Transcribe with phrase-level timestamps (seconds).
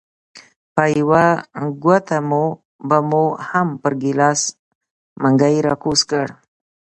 [0.75, 1.25] په یوه
[1.83, 2.19] ګوته
[2.87, 4.41] به مو هم پر ګیلاس
[5.21, 6.27] منګی راکوږ کړ.